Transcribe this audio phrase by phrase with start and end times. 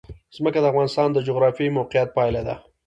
[0.35, 2.55] ځمکه د افغانستان د جغرافیایي موقیعت پایله ده.